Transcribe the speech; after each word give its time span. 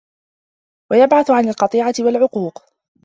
وَيَبْعَثُ 0.91 1.31
عَلَى 1.31 1.49
الْقَطِيعَةِ 1.49 1.93
وَالْعُقُوقِ 1.99 2.63